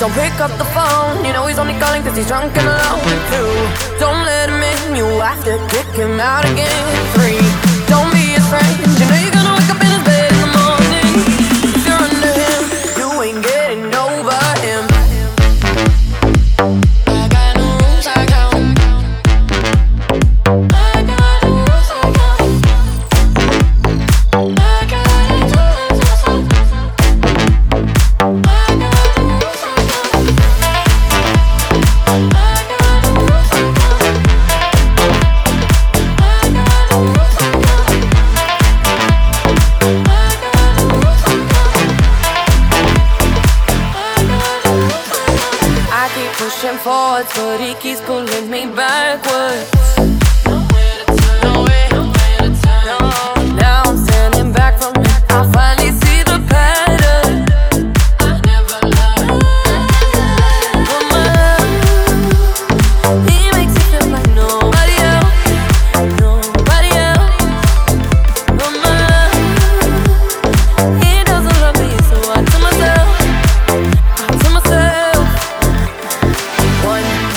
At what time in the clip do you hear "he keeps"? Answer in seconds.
47.58-48.00